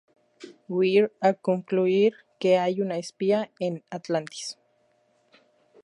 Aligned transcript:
Weir 0.75 1.11
a 1.21 1.31
concluir 1.35 2.15
que 2.39 2.57
hay 2.57 2.81
un 2.81 2.91
espía 2.91 3.51
en 3.59 3.83
Atlantis. 3.91 4.57